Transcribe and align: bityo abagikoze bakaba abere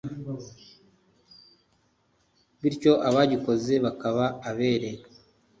bityo 2.61 2.93
abagikoze 3.09 3.73
bakaba 3.85 4.25
abere 4.49 4.91